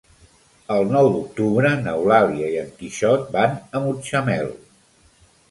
[0.75, 4.53] El nou d'octubre n'Eulàlia i en Quixot van a Mutxamel.